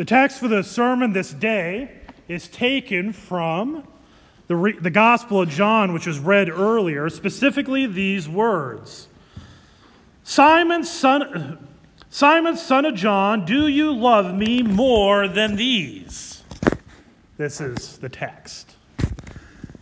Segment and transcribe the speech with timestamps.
[0.00, 1.90] The text for the sermon this day
[2.26, 3.86] is taken from
[4.46, 9.08] the, re- the Gospel of John, which was read earlier, specifically these words
[10.24, 11.68] Simon, son,
[12.08, 16.44] Simon, son of John, do you love me more than these?
[17.36, 18.76] This is the text.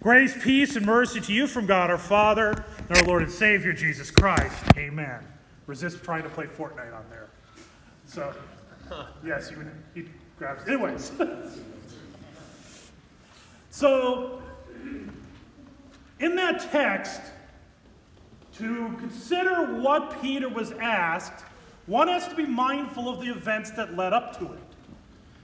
[0.03, 3.73] Grace, peace, and mercy to you from God our Father and our Lord and Savior
[3.73, 4.57] Jesus Christ.
[4.77, 5.25] Amen.
[5.69, 7.29] Resist trying to play Fortnite on there.
[8.05, 8.35] So.
[9.25, 9.70] Yes, you would.
[9.94, 10.08] He
[10.39, 10.67] grabs.
[10.67, 11.12] Anyways.
[13.70, 14.42] so,
[16.20, 17.20] in that text,
[18.59, 21.44] to consider what Peter was asked,
[21.86, 24.61] one has to be mindful of the events that led up to it.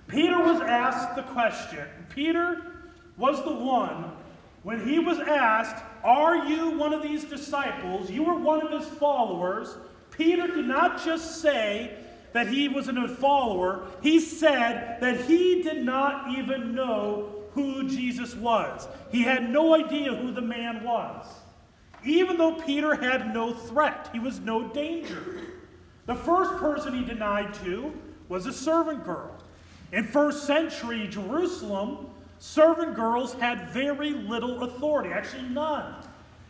[0.09, 1.87] Peter was asked the question.
[2.11, 2.61] Peter
[3.17, 4.13] was the one
[4.63, 8.11] when he was asked, Are you one of these disciples?
[8.11, 9.77] You were one of his followers.
[10.11, 12.04] Peter did not just say,
[12.35, 18.35] that he was a follower, he said that he did not even know who Jesus
[18.35, 18.89] was.
[19.13, 21.27] He had no idea who the man was.
[22.05, 25.43] Even though Peter had no threat, he was no danger.
[26.07, 27.95] The first person he denied to
[28.29, 29.31] was a servant girl.
[29.93, 32.09] In first century Jerusalem,
[32.41, 35.95] servant girls had very little authority, actually none.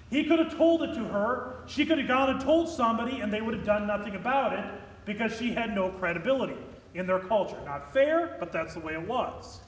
[0.08, 3.30] He could have told it to her, she could have gone and told somebody, and
[3.30, 4.64] they would have done nothing about it
[5.04, 6.56] because she had no credibility
[6.94, 7.58] in their culture.
[7.64, 9.60] Not fair, but that's the way it was.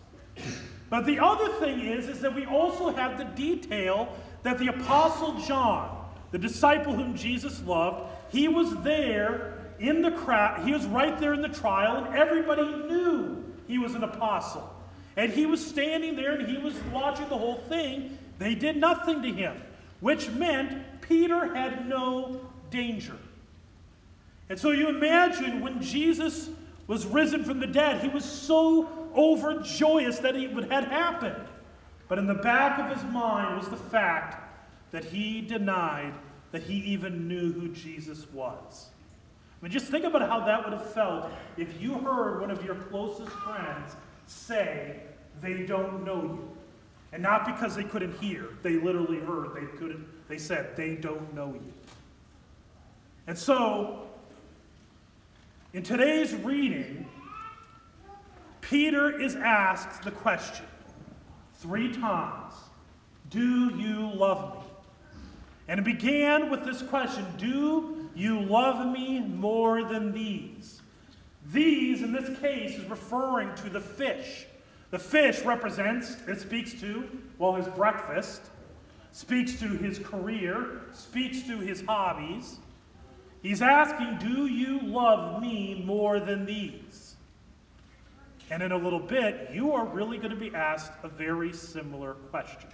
[0.88, 5.40] But the other thing is, is that we also have the detail that the Apostle
[5.40, 11.18] John, the disciple whom Jesus loved, he was there in the crowd, he was right
[11.18, 14.72] there in the trial, and everybody knew he was an apostle.
[15.16, 18.18] And he was standing there and he was watching the whole thing.
[18.38, 19.62] They did nothing to him,
[20.00, 23.16] which meant Peter had no danger.
[24.48, 26.50] And so you imagine when Jesus
[26.86, 31.48] was risen from the dead, he was so overjoyous that it had happened.
[32.08, 34.42] But in the back of his mind was the fact
[34.92, 36.14] that he denied
[36.52, 38.86] that he even knew who Jesus was.
[39.60, 42.64] I mean, just think about how that would have felt if you heard one of
[42.64, 43.96] your closest friends
[44.26, 45.00] say
[45.40, 46.56] they don't know you.
[47.12, 51.34] And not because they couldn't hear, they literally heard, they couldn't, they said they don't
[51.34, 51.72] know you.
[53.26, 54.05] And so
[55.76, 57.06] in today's reading,
[58.62, 60.64] Peter is asked the question
[61.56, 62.54] three times
[63.28, 64.62] Do you love me?
[65.68, 70.80] And it began with this question Do you love me more than these?
[71.52, 74.46] These, in this case, is referring to the fish.
[74.90, 78.40] The fish represents, it speaks to, well, his breakfast,
[79.12, 82.60] speaks to his career, speaks to his hobbies.
[83.42, 87.14] He's asking, Do you love me more than these?
[88.50, 92.14] And in a little bit, you are really going to be asked a very similar
[92.30, 92.70] question.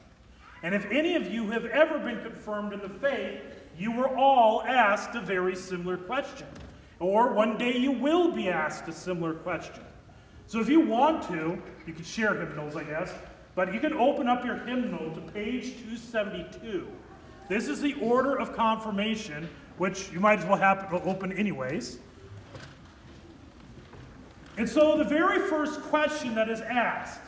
[0.62, 3.40] And if any of you have ever been confirmed in the faith,
[3.78, 6.47] you were all asked a very similar question.
[7.00, 9.82] Or one day you will be asked a similar question.
[10.47, 13.12] So if you want to, you can share hymnals, I guess,
[13.54, 16.86] but you can open up your hymnal to page 272.
[17.48, 19.48] This is the order of confirmation
[19.78, 21.98] which you might as well have open anyways.
[24.57, 27.21] And so the very first question that is asked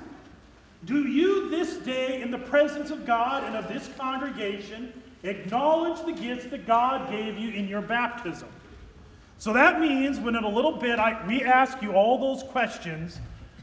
[0.84, 4.92] Do you this day, in the presence of God and of this congregation,
[5.22, 8.48] acknowledge the gifts that God gave you in your baptism?
[9.38, 13.18] So that means when in a little bit I, we ask you all those questions,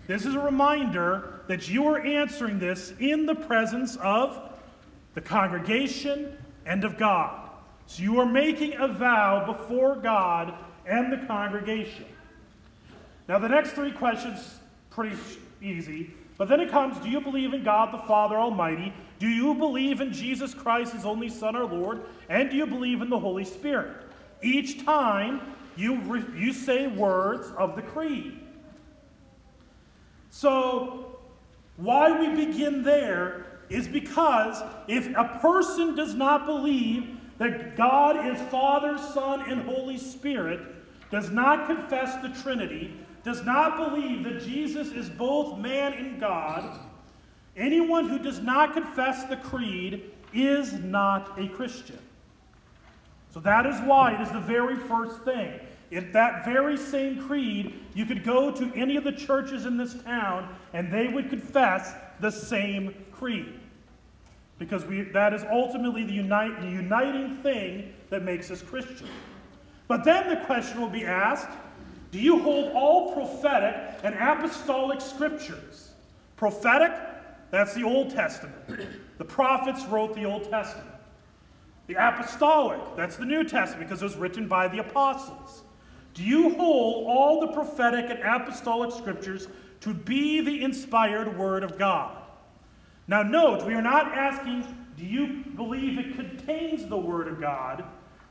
[0.07, 4.49] this is a reminder that you are answering this in the presence of
[5.13, 7.40] the congregation and of God.
[7.91, 10.53] So you are making a vow before God
[10.85, 12.05] and the congregation.
[13.27, 14.59] Now, the next three questions,
[14.89, 15.17] pretty
[15.61, 16.11] easy.
[16.37, 18.93] But then it comes Do you believe in God the Father Almighty?
[19.19, 22.03] Do you believe in Jesus Christ, his only Son, our Lord?
[22.29, 23.91] And do you believe in the Holy Spirit?
[24.41, 25.41] Each time
[25.75, 28.39] you, re- you say words of the creed.
[30.29, 31.19] So,
[31.75, 38.39] why we begin there is because if a person does not believe that God is
[38.49, 40.59] Father, Son, and Holy Spirit,
[41.09, 42.93] does not confess the Trinity,
[43.23, 46.79] does not believe that Jesus is both man and God,
[47.57, 50.03] anyone who does not confess the creed
[50.35, 51.97] is not a Christian.
[53.33, 55.59] So that is why it is the very first thing.
[55.89, 59.95] If that very same creed, you could go to any of the churches in this
[60.03, 63.60] town and they would confess the same creed
[64.61, 69.07] because we, that is ultimately the, unite, the uniting thing that makes us Christian.
[69.87, 71.49] But then the question will be asked
[72.11, 75.93] Do you hold all prophetic and apostolic scriptures?
[76.35, 76.91] Prophetic,
[77.49, 78.55] that's the Old Testament.
[79.17, 80.87] The prophets wrote the Old Testament.
[81.87, 85.63] The apostolic, that's the New Testament because it was written by the apostles.
[86.13, 89.47] Do you hold all the prophetic and apostolic scriptures
[89.79, 92.20] to be the inspired word of God?
[93.07, 94.65] Now, note, we are not asking,
[94.97, 97.83] do you believe it contains the word of God?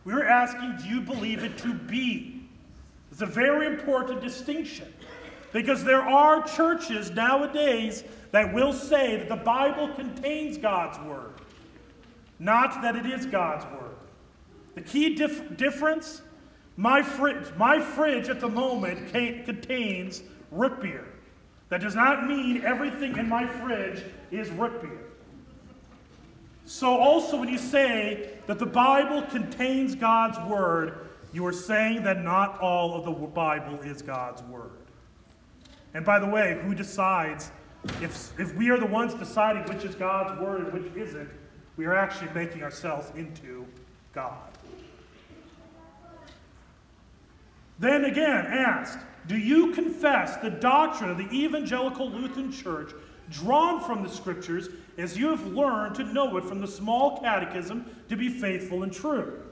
[0.05, 2.49] We are asking, do you believe it to be?
[3.11, 4.93] It's a very important distinction
[5.53, 11.33] because there are churches nowadays that will say that the Bible contains God's word,
[12.39, 13.97] not that it is God's word.
[14.75, 16.23] The key dif- difference
[16.77, 17.03] my
[17.59, 21.10] my fridge at the moment contains root beer.
[21.71, 25.07] That does not mean everything in my fridge is root beer.
[26.67, 32.23] So, also, when you say that the Bible contains God's word, you are saying that
[32.23, 34.71] not all of the Bible is God's word.
[35.95, 37.51] And by the way, who decides
[38.01, 41.29] if, if we are the ones deciding which is God's word and which isn't,
[41.77, 43.67] we are actually making ourselves into
[44.13, 44.51] God.
[47.79, 52.93] Then again, asked, Do you confess the doctrine of the evangelical Lutheran Church
[53.31, 54.69] drawn from the scriptures
[54.99, 58.93] as you have learned to know it from the small catechism to be faithful and
[58.93, 59.43] true?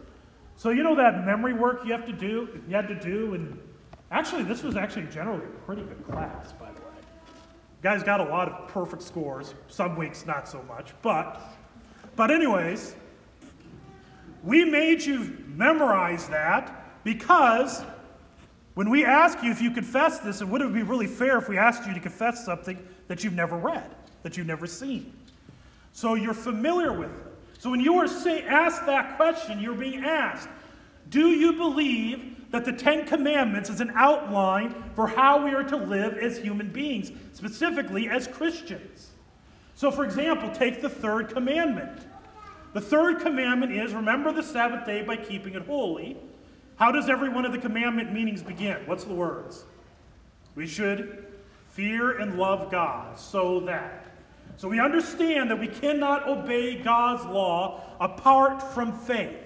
[0.56, 3.56] So, you know that memory work you have to do, you had to do, and
[4.10, 6.86] actually, this was actually generally a pretty good class, by the way.
[7.80, 11.40] Guys got a lot of perfect scores, some weeks not so much, but,
[12.16, 12.96] but anyways,
[14.42, 17.84] we made you memorize that because
[18.78, 21.58] when we ask you if you confess this, it wouldn't be really fair if we
[21.58, 22.78] asked you to confess something
[23.08, 23.90] that you've never read,
[24.22, 25.12] that you've never seen.
[25.90, 27.26] So you're familiar with it.
[27.58, 30.48] So when you are say, asked that question, you're being asked,
[31.08, 35.76] do you believe that the Ten Commandments is an outline for how we are to
[35.76, 39.08] live as human beings, specifically as Christians?
[39.74, 42.06] So, for example, take the third commandment.
[42.74, 46.16] The third commandment is remember the Sabbath day by keeping it holy.
[46.78, 48.76] How does every one of the commandment meanings begin?
[48.86, 49.64] What's the words?
[50.54, 51.26] We should
[51.72, 54.06] fear and love God so that.
[54.56, 59.36] So we understand that we cannot obey God's law apart from faith.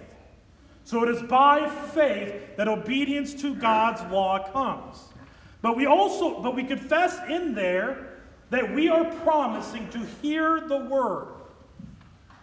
[0.84, 4.98] So it is by faith that obedience to God's law comes.
[5.62, 8.19] But we also but we confess in there
[8.51, 11.29] that we are promising to hear the word.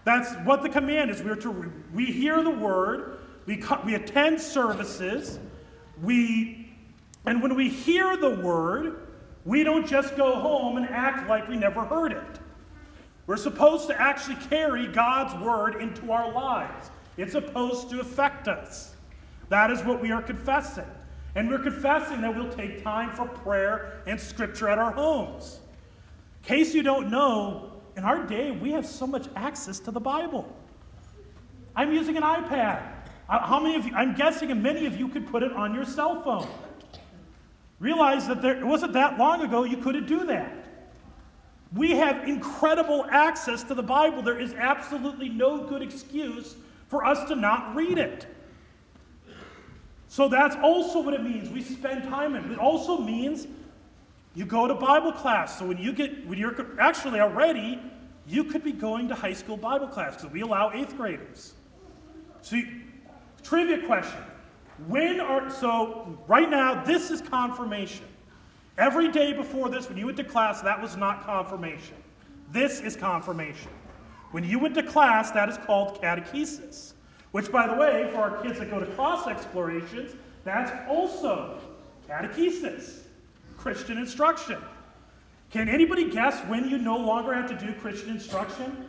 [0.04, 1.22] That's what the command is.
[1.22, 3.19] We are to we hear the word
[3.50, 5.40] we, we attend services,
[6.04, 6.72] we,
[7.26, 9.08] and when we hear the word,
[9.44, 12.40] we don't just go home and act like we never heard it.
[13.26, 16.92] We're supposed to actually carry God's word into our lives.
[17.18, 18.96] It's supposed to affect us.
[19.50, 20.86] That is what we are confessing.
[21.34, 25.60] And we're confessing that we'll take time for prayer and scripture at our homes.
[26.44, 30.00] In case you don't know, in our day, we have so much access to the
[30.00, 30.56] Bible.
[31.76, 32.99] I'm using an iPad.
[33.30, 36.22] How many of you, I'm guessing many of you could put it on your cell
[36.24, 36.50] phone.
[37.80, 40.52] Realize that there, it wasn't that long ago you couldn't do that.
[41.76, 44.24] We have incredible access to the Bible.
[44.24, 46.56] There is absolutely no good excuse
[46.88, 48.26] for us to not read it.
[50.08, 51.50] So that's also what it means.
[51.50, 52.52] We spend time in it.
[52.54, 53.46] It also means
[54.34, 55.60] you go to Bible class.
[55.60, 57.80] So when you get, when you're actually already,
[58.28, 61.54] you could be going to high school Bible class because we allow eighth graders.
[62.42, 62.68] So you,
[63.44, 64.22] Trivia question.
[64.88, 68.06] When are, so right now, this is confirmation.
[68.78, 71.96] Every day before this, when you went to class, that was not confirmation.
[72.52, 73.72] This is confirmation.
[74.32, 76.94] When you went to class, that is called catechesis,
[77.32, 80.16] which, by the way, for our kids that go to cross explorations,
[80.46, 81.60] that's also
[82.08, 83.02] catechesis,
[83.58, 84.62] Christian instruction.
[85.52, 88.89] Can anybody guess when you no longer have to do Christian instruction?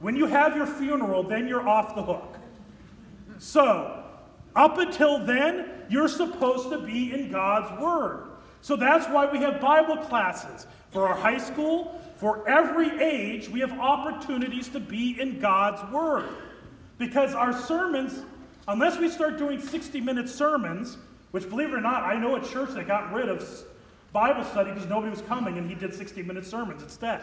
[0.00, 2.36] When you have your funeral, then you're off the hook.
[3.38, 4.04] So,
[4.54, 8.28] up until then, you're supposed to be in God's Word.
[8.62, 10.66] So that's why we have Bible classes.
[10.90, 16.28] For our high school, for every age, we have opportunities to be in God's Word.
[16.98, 18.24] Because our sermons,
[18.66, 20.96] unless we start doing 60 minute sermons,
[21.30, 23.46] which believe it or not, I know a church that got rid of
[24.12, 27.22] Bible study because nobody was coming and he did 60 minute sermons instead.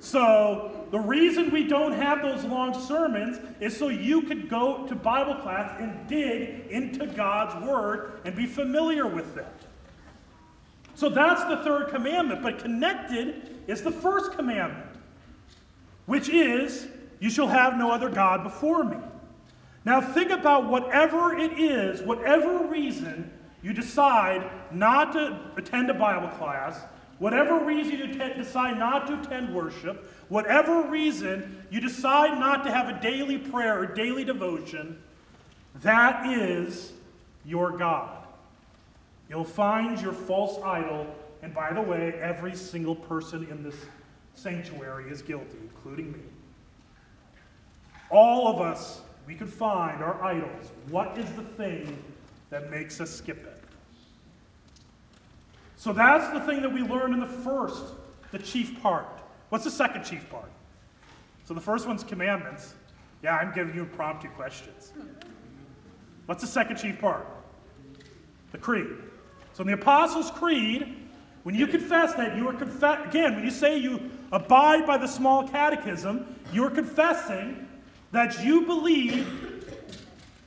[0.00, 4.94] So, the reason we don't have those long sermons is so you could go to
[4.94, 9.46] Bible class and dig into God's Word and be familiar with it.
[10.94, 12.42] So, that's the third commandment.
[12.42, 14.96] But connected is the first commandment,
[16.06, 16.86] which is,
[17.20, 18.98] You shall have no other God before me.
[19.84, 26.28] Now think about whatever it is, whatever reason you decide not to attend a Bible
[26.36, 26.80] class,
[27.18, 32.88] whatever reason you decide not to attend worship, whatever reason you decide not to have
[32.88, 34.98] a daily prayer or daily devotion,
[35.82, 36.92] that is
[37.44, 38.24] your God.
[39.28, 41.06] You'll find your false idol,
[41.42, 43.76] and by the way, every single person in this
[44.34, 46.20] sanctuary is guilty, including me.
[48.10, 50.72] All of us, we could find our idols.
[50.88, 52.02] What is the thing
[52.50, 53.57] that makes us skip it?
[55.78, 57.84] So that's the thing that we learn in the first,
[58.32, 59.06] the chief part.
[59.48, 60.50] What's the second chief part?
[61.44, 62.74] So the first one's commandments.
[63.22, 64.92] Yeah, I'm giving you impromptu questions.
[66.26, 67.26] What's the second chief part?
[68.50, 68.88] The creed.
[69.54, 70.96] So in the Apostles' Creed,
[71.44, 75.06] when you confess that, you are confess again, when you say you abide by the
[75.06, 77.68] small catechism, you are confessing
[78.10, 79.64] that you believe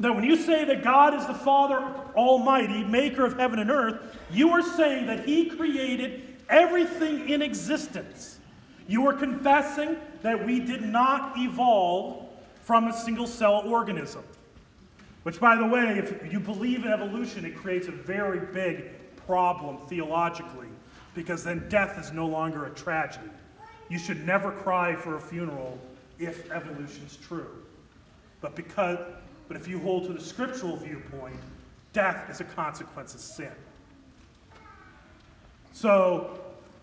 [0.02, 1.80] that when you say that God is the Father
[2.18, 8.40] Almighty, maker of heaven and earth, you are saying that He created everything in existence.
[8.88, 12.28] You are confessing that we did not evolve
[12.64, 14.24] from a single cell organism.
[15.24, 18.86] Which, by the way, if you believe in evolution, it creates a very big
[19.18, 20.68] problem theologically,
[21.14, 23.30] because then death is no longer a tragedy.
[23.90, 25.78] You should never cry for a funeral
[26.18, 27.64] if evolution's true.
[28.42, 28.98] But because
[29.52, 31.36] but if you hold to the scriptural viewpoint,
[31.92, 33.52] death is a consequence of sin.
[35.74, 36.40] So,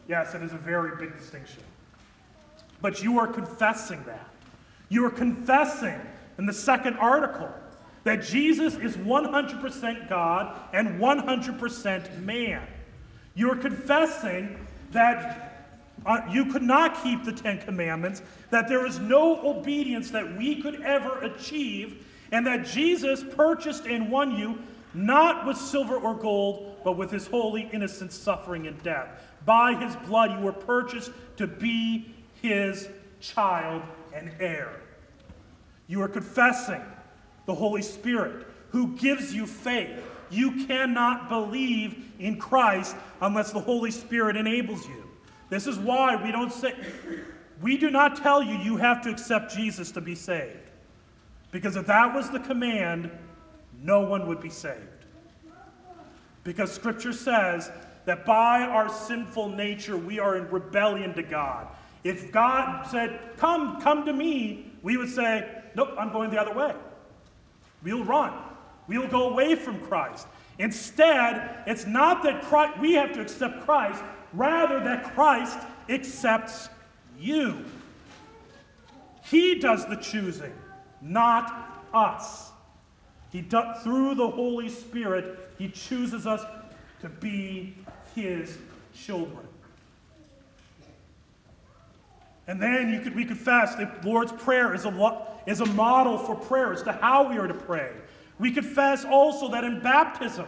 [0.09, 1.62] yes, it is a very big distinction.
[2.80, 4.28] But you are confessing that.
[4.88, 6.00] You are confessing
[6.38, 7.50] in the second article
[8.04, 12.66] that Jesus is 100% God and 100% man.
[13.35, 15.76] You are confessing that
[16.07, 20.62] uh, you could not keep the Ten Commandments, that there is no obedience that we
[20.62, 24.59] could ever achieve and that Jesus purchased and won you
[24.95, 29.09] not with silver or gold, but with his holy, innocent suffering and death.
[29.45, 32.88] By his blood you were purchased to be his
[33.21, 33.83] child
[34.14, 34.80] and heir.
[35.87, 36.83] You are confessing
[37.47, 40.02] the Holy Spirit who gives you faith.
[40.30, 45.04] You cannot believe in Christ unless the Holy Spirit enables you.
[45.49, 46.75] This is why we don't say,
[47.62, 50.59] we do not tell you you have to accept Jesus to be saved.
[51.50, 53.11] Because if that was the command,
[53.82, 55.04] no one would be saved.
[56.44, 57.70] Because Scripture says
[58.04, 61.68] that by our sinful nature, we are in rebellion to God.
[62.04, 66.54] If God said, Come, come to me, we would say, Nope, I'm going the other
[66.54, 66.75] way.
[67.82, 68.32] We'll run.
[68.87, 70.26] We'll go away from Christ.
[70.58, 75.58] Instead, it's not that Christ, we have to accept Christ, rather, that Christ
[75.88, 76.68] accepts
[77.18, 77.64] you.
[79.25, 80.52] He does the choosing
[81.00, 82.50] not us.
[83.30, 86.42] He through the Holy Spirit, he chooses us
[87.00, 87.75] to be
[88.14, 88.58] his
[88.94, 89.47] children.
[92.47, 96.35] And then you could, we confess that Lord's Prayer is a, is a model for
[96.35, 97.92] prayer as to how we are to pray.
[98.38, 100.47] We confess also that in baptism,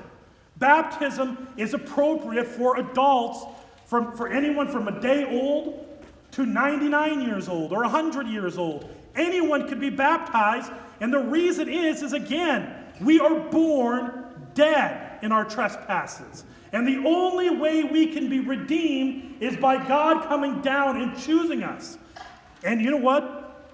[0.57, 3.45] baptism is appropriate for adults,
[3.85, 5.87] from, for anyone from a day old
[6.33, 8.89] to 99 years old or 100 years old.
[9.15, 15.33] Anyone could be baptized, and the reason is, is again, we are born dead in
[15.33, 16.45] our trespasses.
[16.73, 21.63] And the only way we can be redeemed is by God coming down and choosing
[21.63, 21.99] us.
[22.63, 23.71] And you know what?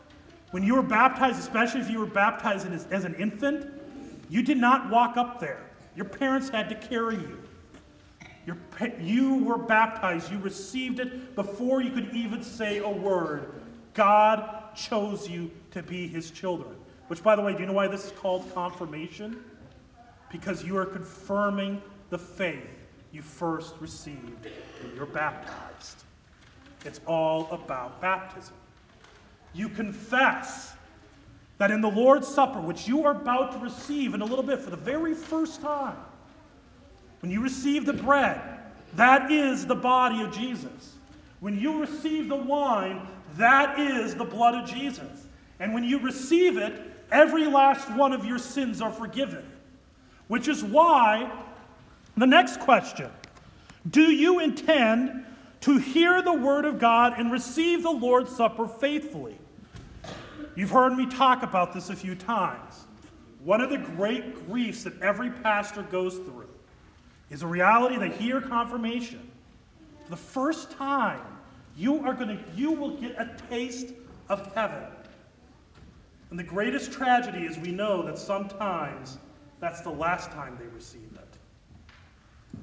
[0.53, 3.69] When you were baptized, especially if you were baptized as, as an infant,
[4.31, 5.67] you did not walk up there.
[5.97, 7.43] Your parents had to carry you.
[8.47, 8.57] Your,
[9.01, 13.61] you were baptized, you received it before you could even say a word.
[13.93, 16.77] God chose you to be his children.
[17.09, 19.45] Which, by the way, do you know why this is called confirmation?
[20.31, 24.47] Because you are confirming the faith you first received
[24.83, 26.05] when you're baptized.
[26.85, 28.55] It's all about baptism.
[29.55, 30.75] You confess
[31.59, 34.61] that in the Lord's Supper, which you are about to receive in a little bit
[34.61, 35.97] for the very first time,
[37.21, 38.41] when you receive the bread,
[38.95, 40.95] that is the body of Jesus.
[41.41, 45.27] When you receive the wine, that is the blood of Jesus.
[45.59, 49.45] And when you receive it, every last one of your sins are forgiven.
[50.29, 51.31] Which is why
[52.17, 53.11] the next question
[53.89, 55.25] Do you intend
[55.63, 59.37] to hear the word of God and receive the Lord's Supper faithfully?
[60.55, 62.85] You've heard me talk about this a few times.
[63.45, 66.49] One of the great griefs that every pastor goes through
[67.31, 69.31] is a reality that here confirmation,
[70.05, 71.21] for the first time,
[71.77, 73.89] you are going to, you will get a taste
[74.29, 74.83] of heaven.
[76.31, 79.19] And the greatest tragedy is we know that sometimes
[79.61, 82.59] that's the last time they receive it.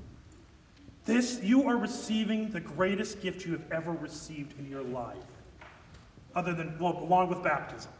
[1.05, 5.17] This, you are receiving the greatest gift you have ever received in your life,
[6.35, 7.91] other than, well, along with baptism.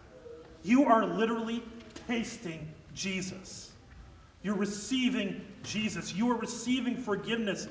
[0.64, 1.64] You are literally
[2.08, 3.72] tasting Jesus.
[4.42, 6.14] You're receiving Jesus.
[6.14, 7.68] You are receiving forgiveness.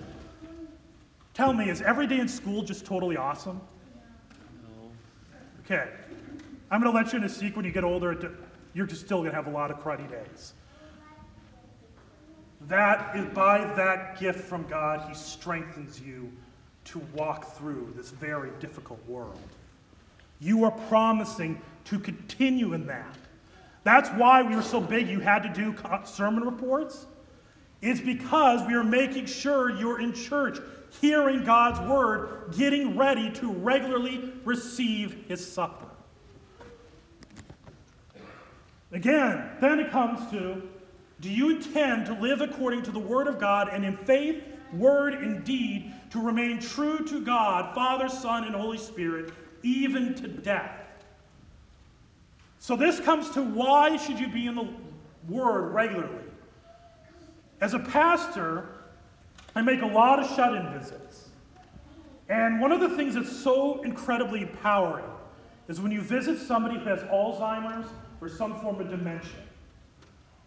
[1.33, 3.61] Tell me, is every day in school just totally awesome?
[4.63, 4.91] No.
[5.65, 5.91] Okay.
[6.73, 8.35] I'm going to let you in a secret when you get older,
[8.73, 10.55] you're just still going to have a lot of cruddy days.
[12.63, 16.33] That is by that gift from God, He strengthens you
[16.87, 19.39] to walk through this very difficult world.
[20.41, 23.19] You are promising to continue in that.
[23.85, 25.77] That's why we were so big you had to do
[26.07, 27.05] sermon reports.
[27.83, 30.59] It's because we are making sure you're in church,
[31.03, 35.92] hearing God's word, getting ready to regularly receive his supper.
[38.93, 40.63] Again, then it comes to
[41.21, 45.15] do you intend to live according to the word of God and in faith, word,
[45.15, 50.83] and deed to remain true to God, Father, Son, and Holy Spirit, even to death?
[52.59, 54.69] So this comes to why should you be in the
[55.29, 56.25] Word regularly?
[57.61, 58.69] As a pastor,
[59.55, 61.29] I make a lot of shut-in visits.
[62.29, 65.05] And one of the things that's so incredibly empowering
[65.69, 67.89] is when you visit somebody who has Alzheimer's
[68.23, 69.31] or some form of dementia,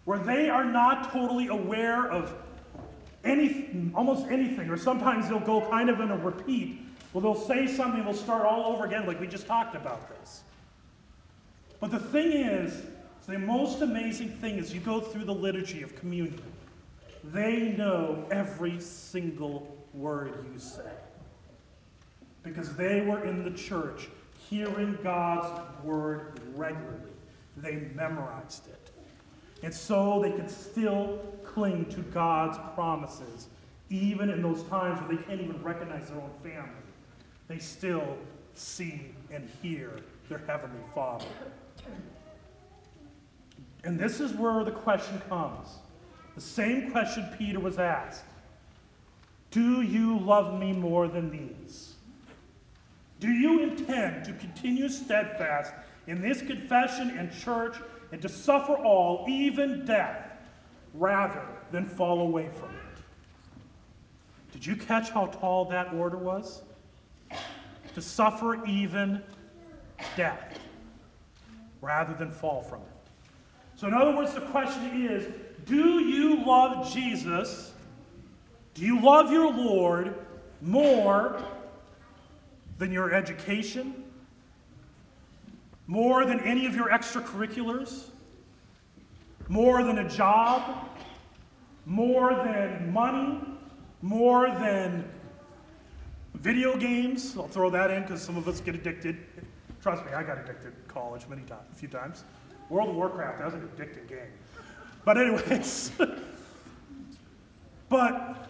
[0.05, 2.33] where they are not totally aware of
[3.25, 6.79] any, almost anything, or sometimes they'll go kind of in a repeat.
[7.11, 10.43] Well, they'll say something, they'll start all over again, like we just talked about this.
[11.81, 12.81] But the thing is,
[13.27, 16.41] the most amazing thing is you go through the liturgy of communion.
[17.25, 20.91] They know every single word you say.
[22.43, 24.07] Because they were in the church
[24.49, 27.14] hearing God's word regularly.
[27.57, 28.91] They memorized it.
[29.63, 33.47] And so they could still cling to God's promises,
[33.89, 36.69] even in those times where they can't even recognize their own family.
[37.47, 38.17] They still
[38.53, 39.91] see and hear
[40.29, 41.25] their Heavenly Father.
[43.83, 45.67] And this is where the question comes.
[46.33, 48.23] The same question Peter was asked
[49.51, 51.93] Do you love me more than these?
[53.19, 55.71] Do you intend to continue steadfast
[56.07, 57.77] in this confession and church
[58.11, 60.31] and to suffer all, even death,
[60.93, 61.41] rather
[61.71, 62.85] than fall away from it?
[64.53, 66.61] Did you catch how tall that order was?
[67.93, 69.21] To suffer even
[70.15, 70.59] death
[71.81, 72.87] rather than fall from it.
[73.75, 75.27] So, in other words, the question is
[75.65, 77.73] do you love Jesus?
[78.73, 80.15] Do you love your Lord
[80.61, 81.41] more
[82.77, 84.04] than your education?
[85.87, 88.05] More than any of your extracurriculars?
[89.47, 90.87] More than a job?
[91.85, 93.39] More than money?
[94.01, 95.07] More than
[96.33, 97.37] video games?
[97.37, 99.17] I'll throw that in because some of us get addicted.
[99.81, 102.23] Trust me, I got addicted in college many times, a few times.
[102.69, 104.31] World of Warcraft, that was an addicting game.
[105.03, 105.91] But anyways,
[107.89, 108.49] but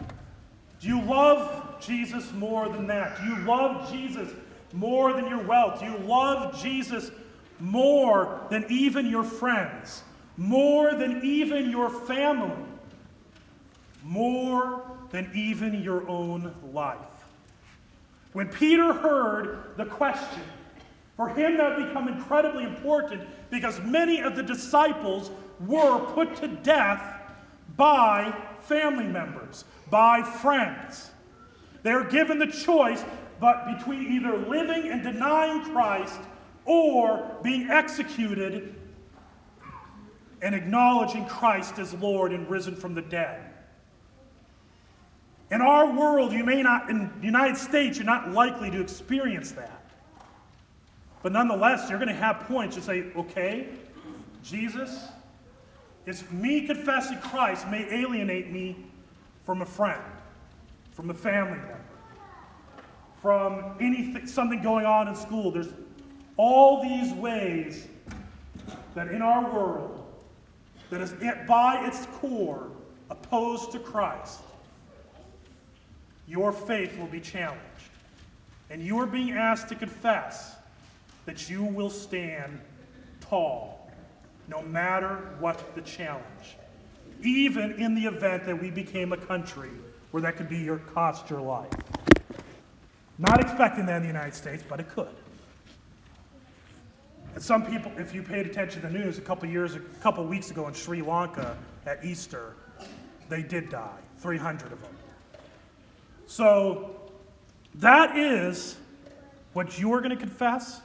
[0.79, 3.17] do you love Jesus more than that?
[3.19, 4.29] Do you love Jesus
[4.71, 5.81] more than your wealth?
[5.81, 7.11] Do you love Jesus
[7.59, 10.03] more than even your friends?
[10.37, 12.65] More than even your family?
[14.03, 16.97] More than even your own life?
[18.33, 20.43] When Peter heard the question,
[21.15, 27.01] for him, that become incredibly important because many of the disciples were put to death
[27.77, 31.11] by family members, by friends.
[31.83, 33.03] They're given the choice
[33.39, 36.19] but between either living and denying Christ
[36.65, 38.75] or being executed
[40.41, 43.51] and acknowledging Christ as Lord and risen from the dead.
[45.51, 49.51] In our world, you may not, in the United States, you're not likely to experience
[49.51, 49.81] that.
[51.21, 53.69] But nonetheless, you're going to have points to say, okay,
[54.43, 55.07] Jesus,
[56.05, 58.75] is me confessing Christ may alienate me
[59.43, 60.01] from a friend,
[60.91, 61.79] from a family member,
[63.21, 65.51] from anything, something going on in school.
[65.51, 65.69] There's
[66.37, 67.87] all these ways
[68.93, 70.05] that in our world,
[70.89, 71.13] that is
[71.47, 72.69] by its core
[73.09, 74.41] opposed to Christ,
[76.27, 77.61] your faith will be challenged.
[78.69, 80.55] And you are being asked to confess
[81.25, 82.59] that you will stand
[83.21, 83.91] tall
[84.47, 86.57] no matter what the challenge,
[87.21, 89.69] even in the event that we became a country
[90.11, 91.71] where that could be your cost your life.
[93.17, 95.07] Not expecting that in the United States, but it could.
[97.35, 100.25] And some people, if you paid attention to the news a couple years, a couple
[100.25, 102.53] weeks ago in Sri Lanka at Easter,
[103.27, 104.91] they did die, 300 of them.
[106.27, 106.95] So
[107.75, 108.77] that is
[109.51, 110.79] what you're going to confess.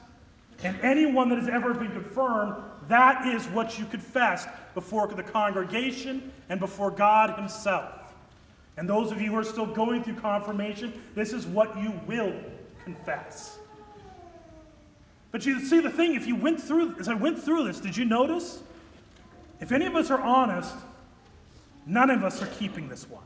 [0.63, 6.31] And anyone that has ever been confirmed, that is what you confess before the congregation
[6.49, 8.13] and before God Himself.
[8.75, 12.33] And those of you who are still going through confirmation, this is what you will
[12.83, 13.57] confess.
[15.31, 17.95] But you see the thing, if you went through, as I went through this, did
[17.95, 18.61] you notice?
[19.59, 20.75] If any of us are honest,
[21.85, 23.23] none of us are keeping this one.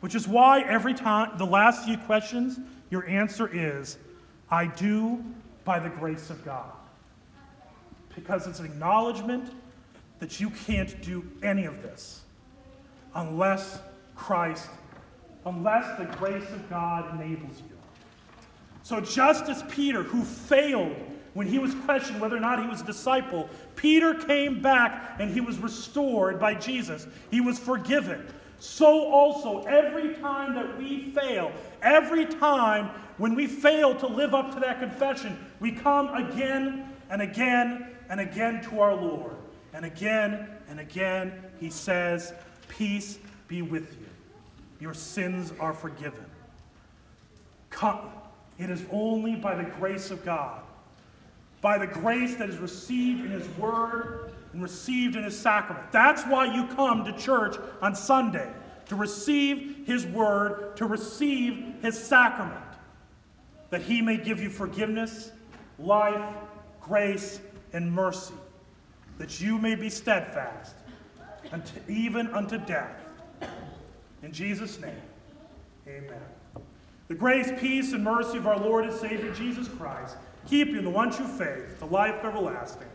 [0.00, 2.58] Which is why every time, the last few questions,
[2.90, 3.98] your answer is,
[4.50, 5.24] I do
[5.64, 6.70] by the grace of God.
[8.14, 9.52] Because it's an acknowledgement
[10.18, 12.22] that you can't do any of this
[13.14, 13.80] unless
[14.14, 14.68] Christ,
[15.44, 17.76] unless the grace of God enables you.
[18.86, 20.94] So, just as Peter, who failed
[21.34, 25.28] when he was questioned whether or not he was a disciple, Peter came back and
[25.28, 27.08] he was restored by Jesus.
[27.28, 28.24] He was forgiven.
[28.60, 31.50] So, also, every time that we fail,
[31.82, 37.20] every time when we fail to live up to that confession, we come again and
[37.20, 39.34] again and again to our Lord.
[39.74, 42.32] And again and again, he says,
[42.68, 43.18] Peace
[43.48, 44.06] be with you.
[44.78, 46.26] Your sins are forgiven.
[47.70, 48.12] Come.
[48.58, 50.62] It is only by the grace of God,
[51.60, 55.92] by the grace that is received in His Word and received in His sacrament.
[55.92, 58.50] That's why you come to church on Sunday,
[58.86, 62.64] to receive His Word, to receive His sacrament,
[63.70, 65.32] that He may give you forgiveness,
[65.78, 66.34] life,
[66.80, 67.40] grace,
[67.72, 68.34] and mercy,
[69.18, 70.74] that you may be steadfast,
[71.88, 72.96] even unto death.
[74.22, 75.02] In Jesus' name,
[75.86, 76.22] amen.
[77.08, 80.16] The grace, peace, and mercy of our Lord and Savior Jesus Christ
[80.48, 82.88] keep you in the one true faith, the life everlasting.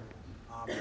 [0.51, 0.77] Amen.